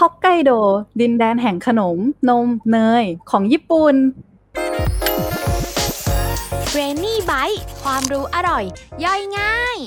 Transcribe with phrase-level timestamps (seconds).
[0.00, 0.50] ฮอกไกโด
[1.00, 1.98] ดินแดนแห่งขนม
[2.28, 3.94] นมเนย ของญี่ปุ่น
[6.70, 8.64] เบรนนี่ไบต์ความรู้อร่อย
[9.04, 9.78] ย่อยง่าย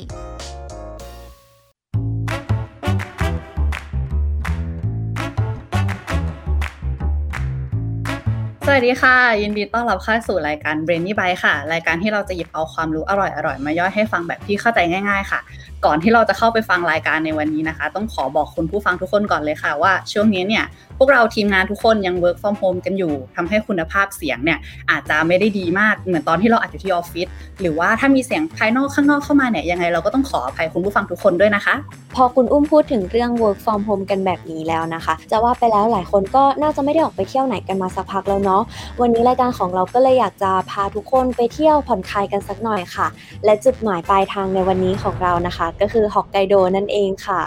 [8.66, 15.39] สวัสดีค่ะ ยินดีต้อนรับเข้าสู่รายการ b r a i n y by ค่ะ รายการที่เราจะหยิบเอาความรู้อร่อยๆ มาย่อยให้ฟังแบบที่เข้าใจง่าย ๆ ค่ะ
[15.88, 20.64] ก่อนที่เราจะเข้าไปฟังรายการในวันนี้นะคะ ต้องขอบอกคุณผู้ฟังทุกคนก่อนเลยค่ะว่าช่วงนี้เนี่ย
[20.98, 24.59] พวกเราทีมงานทุกคนยัง work from home กันอยู่ทำให้คุณภาพเสียงเนี่ย
[24.92, 27.28] อาจจะไม่ได้ดีมากเหมือนตอนที่เราอัดอยู่ที่ออฟฟิศ
[27.62, 31.76] หรือว่าถ้ามีเสียงภายนอกข้างนอกเข้ามาเนี่ยยังไงเราก็ต้องขออภัยคุณผู้ฟังทุกคนด้วยนะคะ
[32.16, 38.62] พอคุณอุ้มพูดถึงเรื่อง work from home กันแบบนี้แล้วนะคะ จะว่าไปแล้วหลายคนก็น่าจะไม่ได้ออกไปเที่ยวไหนกันมาสักพักแล้วเนาะ
[39.02, 43.08] วันนี้รายการของเราก็เลยอยากจะพาทุกคนไปเที่ยวผ่อนคลายกันสักหน่อยค่ะ
[43.45, 47.41] และจุดหมายปลายทางในวันนี้ของเรานะคะก็คือฮอกไกโดนั่นเองค่ะ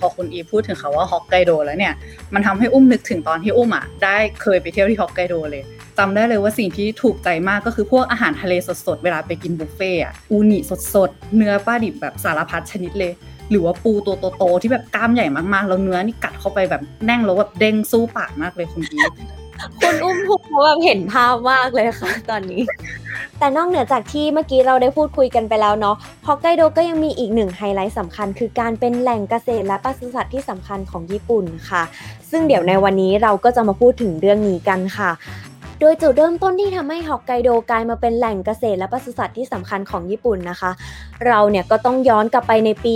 [0.00, 1.94] พอคุณอีพูดถึงคาว่าฮอกไกโดแล้วเนี่ย
[2.34, 5.62] มันทำให้อุ้มนึกถึงตอนที่อุ้มอะได้เคยไปเที่ยวที่ฮอกไกโดเลย
[5.98, 8.52] จำได้เลยว่าสิ่งที่ถูกใจมากก็คือพวกอาหารทะเล
[8.86, 10.58] สดๆ เวลาไปกินบุฟเฟ่อะอูนิ
[10.94, 13.12] สดๆ เนื้อปลาดิบแบบสารพัดชนิดเลย
[13.50, 18.98] หรือว่าปูตัวโตๆที่แบบกล้ามใหญ่มากๆ แล้วเนื้อนี่กัดเข้าไปแบบแน่งแล้วแบบเด้งสู้ปากมากเลยคุณอี
[19.80, 22.62] คุณอุ้มพูดแบบเห็นภาพมากเลยค่ะ ตอนนี้
[23.38, 31.82] แต่นอกเหนือจากที่เมื่อกี้เราได้พูดคุยกันไปแล้วเนาะฮอกไกโดก็ยังมีอีกหนึ่งไฮไลท์สำคัญ คือการเป็นแหล่งเกษตรและปศุสัตว์ที่สำคัญของญี่ปุ่นค่ะ
[32.30, 35.10] ซึ่งเดี๋ยวในวันนี้เราก็จะมาพูดถึงเรื่องนี้กันค่ะ
[35.84, 40.70] ดยจุดเริ่มต้นที่ทำให้ฮอกไกโดกลายมาเป็นแหล่งเกษตรและปศุสัตว์ที่สำคัญของญี่ปุ่นนะคะ
[41.26, 42.94] เราเนี่ยก็ต้องย้อนกลับไปในปี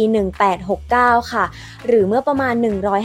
[0.64, 1.44] 1869 ค่ะ
[1.86, 2.54] หรือเมื่อประมาณ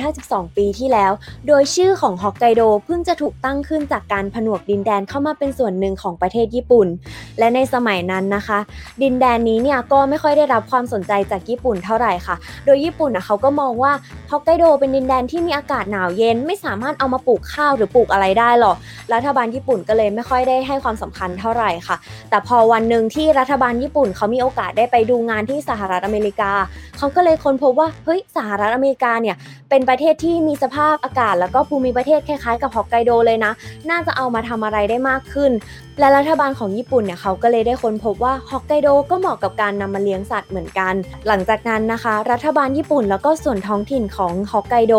[0.04, 1.12] 152 ปีที่แล้ว
[1.48, 6.88] โดยชื่อของฮอกไกโดเพิ่งจะถูกตั้งขึ้นจากการผนวกดินแดนเข้ามาเป็นส่วนหนึ่งของประเทศญี่ปุ่น
[7.40, 8.60] และในสมัยนั้นนะคะ
[9.02, 13.92] ดินแดนนี้เนี่ยก็ไม่ค่อยได้รับความสนใจจากญี่ปุ่นเท่าไหร่ค่ะ โดยญี่ปุ่นนะเขาก็มองว่า
[14.32, 18.78] ฮอกไกโดเป็นดินแดนที่มีอากาศหนาวเย็น ไม่สามารถเอามาปลูกข้าวหรือปลูกอะไรได้หรอก
[19.14, 21.98] รัฐบาลญี่ปุ่นก็เลยไม่ค่อยได้ให้ความสำคัญเท่าไหร่ค่ะ
[22.30, 26.52] แต่พอวันหนึ่งที่รัฐบาลญี่ปุ่นเขามีโอกาสได้ไปดูงานที่สหรัฐอเมริกา
[26.98, 29.36] เขาก็เลยค้นพบว่าเฮ้ยสหรัฐอเมริกาเนี่ย
[29.70, 33.52] เป็นประเทศที่มีสภาพอากาศ แล้วก็ภูมิประเทศคล้ายๆ กับฮอกไกโดเลยนะ
[33.90, 35.52] น่าจะเอามาทำอะไรได้มากขึ้น
[36.00, 40.94] และรัฐบาลของญี่ปุ่นเนี่ยเขาก็เลยได้ค้นพบว่าฮอกไกโดก็เหมาะกับการนำมาเลี้ยงสัตว์เหมือนกัน
[41.28, 44.94] หลังจากนั้นนะคะ รัฐบาลญี่ปุ่นแล้วก็ส่วนท้องถิ่นของฮอกไกโด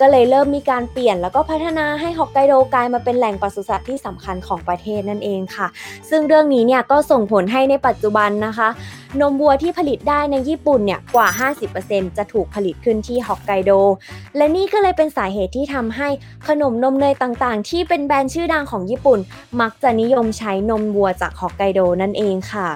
[0.00, 5.66] ก็เลยเริ่มมีการเปลี่ยนแล้วก็พัฒนาให้ฮอกไกโดกลายมาเป็นแหล่งปศุสัตว์ที่สำคัญของประเทศนั่นเองค่ะ
[6.10, 8.70] ซึ่งเรื่องนี้เนี่ยก็ส่งผลให้ในปัจจุบันนะคะ
[9.20, 11.28] นมวัวที่ผลิตได้ในญี่ปุ่นเนี่ยกว่า
[11.72, 13.72] 50%จะถูกผลิตขึ้นที่ฮอกไกโด
[14.36, 16.08] และนี่ก็เลยเป็นสาเหตุที่ทำให้
[16.48, 19.18] ขนมนมเนยต่างๆ ที่เป็นแบรนด์ชื่อดังของญี่ปุ่น
[19.60, 22.68] มักจะนิยมใช้นมวัวจากฮอกไกโดนั่นเองค่ะ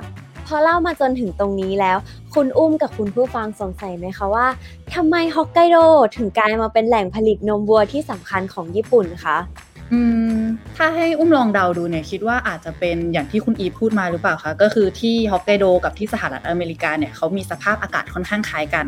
[0.46, 1.98] พอเล่ามาจนถึงตรงนี้แล้ว
[2.34, 4.46] คุณอุ้มกับคุณผู้ฟังสงสัยไหมคะว่า
[4.94, 5.76] ทำไมฮอกไกโด
[6.16, 9.36] ถึงกลายมาเป็นแหล่งผลิตนมวัวที่สำคัญของญี่ปุ่นคะ
[10.76, 18.86] ถ้าให้อุ้มลองเดาดูเนี่ยคิดว่าอาจจะเป็นอย่างที่คุณอีพูดมาหรือเปล่าคะก็คือที่ฮอกไกโดกับที่สหรัฐอเมริกาเนี่ยเขามีสภาพอากาศค่อนข้างคล้ายกัน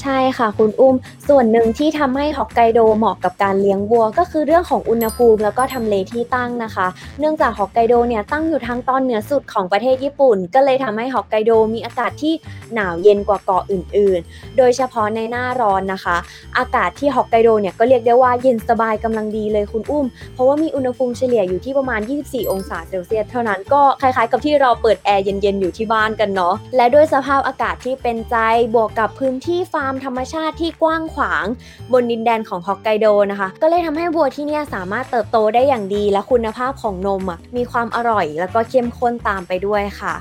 [0.00, 0.94] ใช่ค่ะคุณอุ้ม
[1.28, 6.86] ส่วนหนึ่งที่ทำให้ฮอกไกโดเหมาะกับการเลี้ยงวัว ก็คือเรื่องของอุณหภูมิแล้วก็ทำเลที่ตั้งนะคะ
[7.18, 12.34] เนื่องจากฮอกไกโดเนี่ยตั้งอยู่ทางตอนเหนือสุดของประเทศญี่ปุ่น ก็เลยทำให้ฮอกไกโดมีอากาศที่
[12.74, 16.16] หนาวเย็นกว่าเกาะอื่น ๆ โดยเฉพาะในหน้าร้อนนะคะ
[16.58, 28.36] อากาศที่ฮอกไกโดเนี่ยก็เรียกได้ว่าเย็นสบายกำลังดีเลยคุณอุ้มเพราะว่ามีอุณหภูมิเฉลี่ยอยู่ที่ประมาณ 24 องศาเซลเซียสเท่านั้นก็คล้ายๆ กับที่เราเปิดแอร์เย็นๆ อยู่ที่บ้านกันเนาะและด้วยสภาพอากาศที่เป็นใจ
[28.74, 31.44] บวกกับพื้นที่ฟาร์มธรรมชาติที่กว้างขวาง
[31.92, 40.14] บนดินแดนของฮอกไกโดนะคะ ก็เลยทำให้วัวที่นี่สามารถเติบโตได้อย่างดีและคุณภาพของนมอะมีความอร่อย แล้วก็เข้มข้นตามไปด้วยค่ะ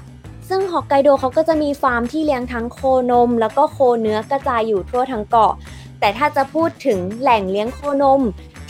[0.49, 2.79] ซึ่งฮอกไกโดเขาก็จะมีฟาร์มที่เลี้ยงทั้งโค
[3.11, 5.53] นม แล้วก็โคเนื้อกระจายอยู่ทั่วทั้งเกาะ
[5.99, 8.21] แต่ถ้าจะพูดถึงแหล่งเลี้ยงโคนม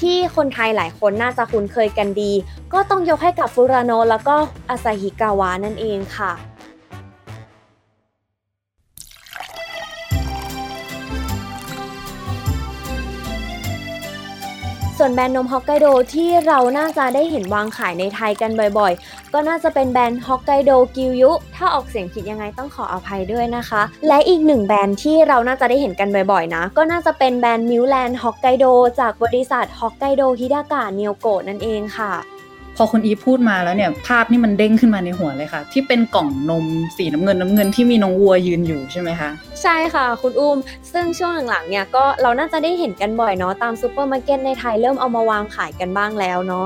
[0.01, 2.31] ที่คนไทยหลายคนน่าจะคุ้นเคยกันดี
[2.73, 4.35] ก็ต้องยกให้กับฟูรานโนแล้วก็
[4.69, 6.31] อาซาฮิกาวะนั่นเองค่ะ
[15.03, 28.65] ส่วนแบรนด์นมฮอกไกโดที่เราน่าจะได้เห็นวางขายในไทยกันบ่อยๆ ก็น่าจะเป็นแบรนด์ฮอกไกโดกิวยุ ถ้าออกเสียงผิดยังไงต้องขออภัยด้วยนะคะ และอีกหนึ่งแบรนด์ที่เราน่าจะได้เห็นกันบ่อยๆ นะ ก็น่าจะเป็นแบรนด์มิวแลนด์ฮอกไกโด
[28.99, 32.11] จากบริษัทฮอกไกโดฮิดากะเนียวโกะนั่นเองค่ะ
[32.81, 36.65] อคุณอีฟพูดมาแล้วเนี่ยภาพนี่มันเด้งขึ้นมาในหัวเลยค่ะ ที่เป็นกล่องนม
[36.97, 39.29] สีน้ำเงินน้ำเงินที่มีน้องวัวยืนอยู่ใช่ไหมคะ
[39.61, 40.57] ใช่ค่ะ คุณอุ้ม
[40.93, 46.65] ซึ่งช่วงหลังๆเนี่ยก็เราน่าจะได้เห็นกันบ่อยเนาะตามซูเปอร์มาร์เก็ตในไทยเริ่มเอามาวางขายกันบ้างแล้วเนาะ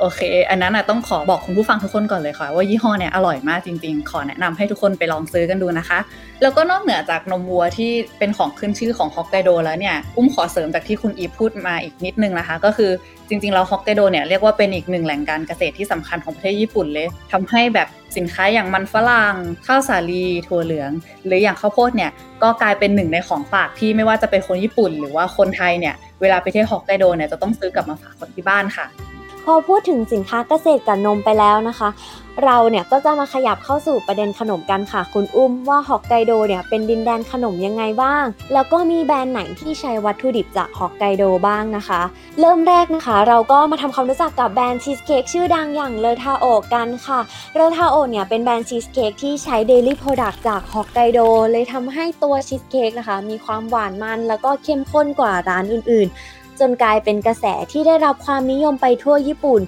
[0.00, 5.98] โอเค อันนั้นนะต้องขอบอกคุณผู้ฟังทุกคนก่อนเลยค่ะ ว่ายี่ห้อเนี่ยอร่อยมากจริง ๆ ขอแนะนำให้ทุกคนไปลองซื้อกันดูนะคะ
[6.42, 12.90] แล้วก็นอกเหนือจากนมวัวที่เป็นของขึ้นชื่อของฮอกไกโดแล้วเนี่ยอุ้มขอเสริมจากที่คุณอีฟพูดมาอีกนิดนึงนะคะ ก็คือ
[13.28, 19.34] จริงๆแล้วฮอกไกโดเนี่ยเรียกว่าเป็นอีกหนึ่งแหล่งการเกษตรที่สำคัญของประเทศญี่ปุ่นเลยทำให้แบบสินค้าอย่างมันฝรั่ง
[19.66, 20.90] ข้าวสาลีถั่วเหลือง
[21.26, 22.10] หรืออย่างข้าวโพดเนี่ย
[22.42, 28.86] ก็กลายเป็นหนึ่งในของฝากที่ไม่ว่าจะเป็นคนญี่ปุ่น หรือว่าคนไทยเนี่ยเวลาไปเที่ยวฮอกไกโดเนี่ยจะต้องซื้อกลับมาฝากคนที่บ้านค่ะ
[29.46, 31.88] พอพูดถึงสินค้าเกษตรกับนมไปแล้วนะคะ
[32.44, 42.00] เราเนี่ยก็จะมาขยับเข้าสู่ประเด็นขนมกันค่ะ คุณอุ้มว่าฮอกไกโดเนี่ยเป็นดินแดนขนมยังไงบ้าง แล้วก็มีแบรนด์ไหนที่ใช้วัตถุดิบจากฮอกไกโดบ้างนะคะ
[42.40, 47.20] เริ่มแรกนะคะ เราก็มาทำความรู้จักกับแบรนด์ชีสเค้กชื่อดังอย่าง LeTAOกันค่ะ
[47.54, 51.20] LeTAO เนี่ยเป็นแบรนด์ชีสเค้กที่ใช้ dairy product จากฮอกไกโด
[51.50, 59.62] เลยทำให้ตัวชีสเค้กนะคะ มีความหวานมันแล้วก็เข้มข้นกว่าร้านอื่นๆ จนกลายเป็นกระแสที่ได้รับความนิยมไปทั่วญี่ปุ่น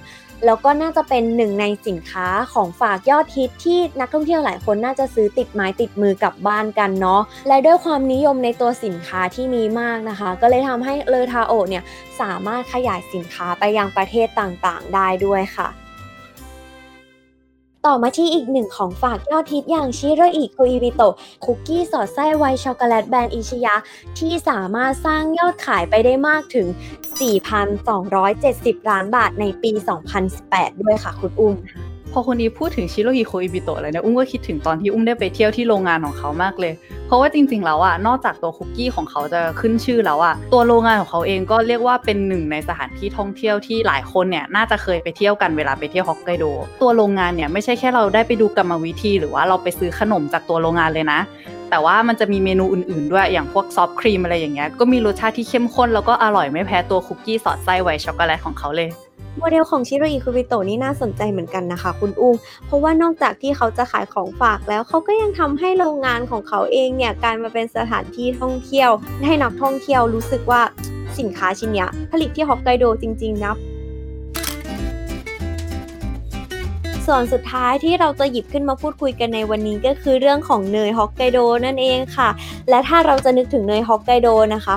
[0.45, 11.83] แล้วก็น่าจะเป็นหนึ่งในสินค้าของฝากยอดฮิตที่นักท่องเที่ยวหลายคนน่าจะซื้อติดไม้ติดมือกลับบ้านกันเนาะและด้วยความนิยมในตัวสินค้าที่มีมากนะคะ ก็เลยทำให้ LeTAO เนี่ย
[12.21, 15.67] สามารถขยายสินค้าไปยังประเทศต่างๆ ได้ด้วยค่ะ
[17.85, 21.01] ต่อมาที่อีกหนึ่งของฝากยอดฮิตอย่างชิโรอิโคอิบิโตะ
[21.45, 23.75] คุกกี้สอดไส้ white chocolate แบรนด์อิชิยะ
[24.19, 26.67] ที่สามารถสร้างยอดขายไปได้มากถึง
[27.57, 29.71] 4,270 ล้านบาทในปี
[30.27, 31.53] 2018 ด้วยค่ะคุณอุ้ม
[32.13, 36.73] พอคุณอีฟพูดถึงชิโรอิโคอิบิโตะเลยเนี่ยอุ้มก็คิดถึงตอนที่อุ้มได้ไปเที่ยวที่โรงงานของเขามากเลย
[37.07, 46.45] เพราะว่าจริงๆแล้วอะนอกจากตัวคุกกี้ของเขาจะขึ้นชื่อแล้วอะตัวโรงงานของเขาเองก็เรียกว่าเป็นหนึ่งในสถานที่ท่องเที่ยวที่หลายคนเนี่ยน่าจะเคยไปเที่ยวกันเวลาไปเที่ยวฮอกไกโด
[46.81, 51.19] ตัวโรงงานเนี่ยไม่ใช่แค่เราได้ไปดูกรรมวิธี หรือว่าเราไปซื้อขนมจากตัวโรงงานเลยนะ
[51.69, 58.89] แต่ว่ามันจะมีเมนูอื่นๆด้วยอย่างพวก soft cream อะไรอย่างเงี้ยก็มีรสชาติที่เข้มข้นแล้วก็อร่อยไม่แพ้ตัวคุกกี้สอดไส้ white chocolate ของเขาเลย
[59.37, 62.35] โมเดลของชิโรอิโคอิบิโตะนี่น่าสนใจเหมือนกันนะคะ คุณอุ้ม
[62.65, 68.89] เพราะว่านอกจากที่เขาจะขายของฝากแล้วเขาก็ยังทำให้โรงงานของเขาเองเนี่ยกลายมาเป็นสถานที่ท่องเที่ยว
[69.25, 70.61] ให้นักท่องเที่ยวรู้สึกว่า
[71.19, 73.55] สินค้าชิ้นเนี้ยผลิตที่ฮอกไกโดจริง ๆนะ
[77.07, 82.29] ส่วนสุดท้ายที่เราจะหยิบขึ้นมาพูดคุยกันในวันนี้ก็คือเรื่องของเนยฮอกไกโดนั่นเองค่ะ
[82.69, 84.75] และถ้าเราจะนึกถึงเนยฮอกไกโดนะคะ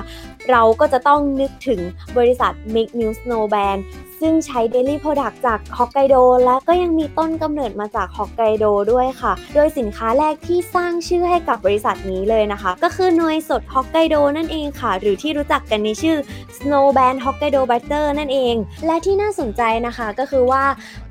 [0.51, 1.79] เราก็จะต้องนึกถึง
[2.17, 3.79] บริษัท Make New Snow Band
[4.25, 6.15] ซึ่งใช้ Daily Product จากฮอกไกโด
[6.45, 16.17] และก็ยังมีต้นกำเนิดมาจากฮอกไกโดด้วยค่ะ โดยสินค้าแรกที่สร้างชื่อให้กับบริษัทนี้เลยนะคะ ก็คือเนยสดฮอกไกโดนั่นเองค่ะ หรือที่รู้จักกันในชื่อ
[16.57, 18.55] Snow Band Hokkaido Butter นั่นเอง
[18.85, 20.63] และที่น่าสนใจนะคะก็คือว่า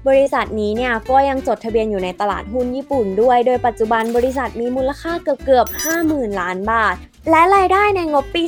[0.08, 5.66] บริษัทนี้เนี่ยก็ยังจดทะเบียนอยู่ในตลาดหุ้นญี่ปุ่นด้วย โดยปัจจุบันบริษัทมีมูลค่าเกือบเกือบ
[6.02, 6.96] 50,000 ล้านบาท
[7.30, 8.42] และรายได้ในงบปี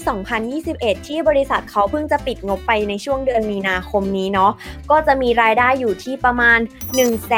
[0.50, 4.52] 2021 ที่บริษัทเขาเพิ่งจะปิดงบไปในช่วงเดือนมีนาคมนี้เนาะ
[4.90, 6.58] ก็จะมีรายได้อยู่ที่ประมาณ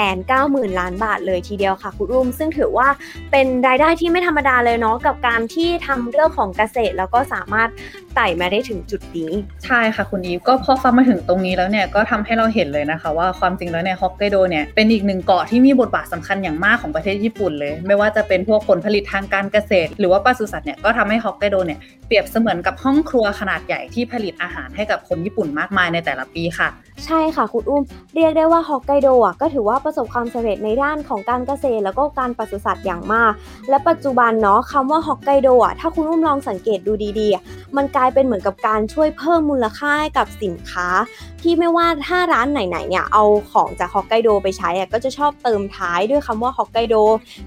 [0.00, 2.88] 190,000 ล้านบาทเลยทีเดียวค่ะคุณรุ่ม ซึ่งถือว่า
[3.30, 7.68] เป็นรายได้ที่ไม่ธรรมดาเลยเนาะกับการที่ทำเรื่องของเกษตร แล้วก็สามารถ
[8.16, 9.30] ไต่มาได้ถึงจุดนี้
[9.64, 26.68] ใช่ค่ะคุณอีฟก็พอฟังมาถึงตรงนี้แล้วเนี่ยก็ทำให้เราเห็นเลยนะคะ ว่าความจริงแล้วเนี่ยฮอกไกโดเนี่ยเป็นอีกหนึ่งเกาะที่มีบทบาทสำคัญอย่างมากของประเทศญี่ปุ่นเลย ไม่ว่าจะเป็นพวกผลผลิตทางการเกษตร หรือว่าปศุสัตว์เนี่ยก็ทำให้ฮอกไกโดเนี่ยเปรียบเสมือนกับห้องครัวขนาดใหญ่ที่ผลิตอาหารให้กับคนญี่ปุ่นมากมายในแต่ละปีค่ะ
[27.06, 27.82] ใช่ค่ะคุณอุ้ม
[28.14, 33.32] เรียกได้ว่าฮอกไกโดอะก็ถือว่าประสบความสำเร็จในด้านของการเกษตร แล้วก็การปศุสัตว์อย่างมาก
[33.68, 40.86] และปัจจุบันเนาะคำว่าฮอกไกโดอะถ้าคุณอุ้มลองสังเกตดูดีๆ มันกลายเป็นเหมือนกับการช่วยเพิ่มมูลค่าให้กับสินค้า
[41.42, 46.96] ที่ไม่ว่าถ้าร้านไหนๆเนี่ยเอาของจากฮอกไกโดไปใช้อะก็จะชอบเติมท้ายด้วยคำว่าฮอกไกโด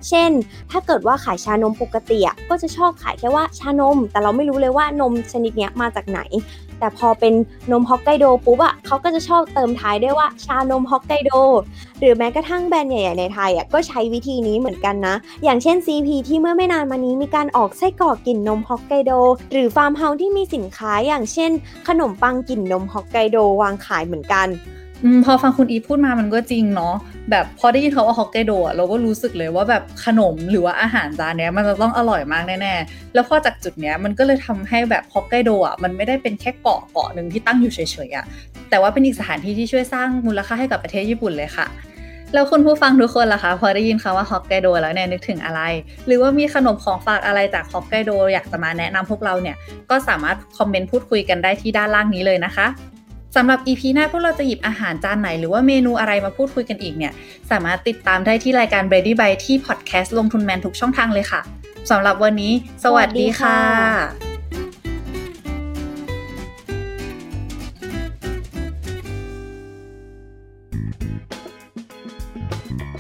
[0.08, 0.32] เช่น
[0.72, 6.22] ถ้าเกิดว่าขายชานมปกติอะก็จะชอบขายแค่ว่าชานม แต่เราไม่รู้เลยว่านมชนิดเนี้ยมาจากไหน
[6.80, 7.34] แต่พอเป็น
[7.72, 11.32] นมฮอกไกโดปุ๊บอะเขาก็จะชอบเติมท้ายด้วยว่าชานมฮอกไกโด
[12.00, 19.12] หรือแม้กระทั่งแบรนด์ใหญ่ๆในไทยอะก็ใช้วิธีนี้เหมือนกันนะ อย่างเช่น CP ที่เมื่อไม่นานมานี้มีการออกไส้กรอกกลิ่นนมฮอกไกโด
[19.52, 21.52] หรือฟาร์มเฮาส์ที่มีสินค้าอย่างเช่น
[21.88, 24.48] ขนมปังกลิ่นนมฮอกไกโดวางขายเหมือนกัน
[25.26, 26.96] พอฟังคุณอีพูดมามันก็จริงเนาะ
[27.32, 38.26] แบบพอได้ยินเขาว่าฮอกไกโดเราก็รู้สึกเลยว่าแบบขนมหรือว่าอาหารจานเนี้ยมันจะต้องอร่อยมากแน่ๆแล้วพอจากจุดเนี้ยมันก็เลยทำให้แบบฮอกไกโดอะมันไม่ได้เป็นแค่เกาะเกาะหนึ่งที่ตั้งอยู่เฉยๆอะ
[38.70, 41.68] แต่ว่าเป็นอีกสถานที่ที่ช่วยสร้างมูลค่าให้กับประเทศญี่ปุ่นเลยค่ะ
[42.34, 45.62] แล้วคุณผู้ฟังทุกคนล่ะคะพอได้ยินคำว่าฮอกไกโดแล้วเนี่ยนึกถึงอะไร
[46.06, 49.56] หรือว่ามีขนมของฝากอะไรจากฮอกไกโดอยากจะมาแนะนำพวกเราเนี่ย
[49.90, 52.68] ก็สามารถคอมเมนต์พูดคุยกันได้ที่ด้านล่างนี้เลยนะคะ
[53.36, 57.14] สำหรับ EP หน้าพวกเราจะหยิบอาหารจานไหน หรือว่าเมนูอะไรมาพูดคุยกันอีกเนี่ย
[57.52, 61.42] สามารถติดตามได้ที่รายการ Ready by ที่พอดแคสต์ลงทุนแมนทุกช่องทางเลยค่ะ
[61.90, 63.60] สำหรับวันนี้ สวัสดีค่ะ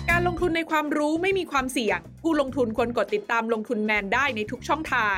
[0.10, 5.18] การลงทุนในความรู้ไม่มีความเสี่ยง ผู้ลงทุนควรกดติดตามลงทุนแมนได้ในทุกช่องทาง